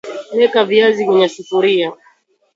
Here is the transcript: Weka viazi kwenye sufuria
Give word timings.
Weka 0.35 0.65
viazi 0.65 1.05
kwenye 1.05 1.29
sufuria 1.29 1.91